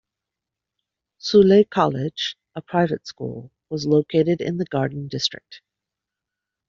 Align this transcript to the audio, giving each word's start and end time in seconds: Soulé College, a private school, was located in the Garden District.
Soulé 1.19 1.69
College, 1.69 2.35
a 2.55 2.61
private 2.63 3.05
school, 3.05 3.51
was 3.69 3.85
located 3.85 4.41
in 4.41 4.57
the 4.57 4.65
Garden 4.65 5.07
District. 5.07 5.61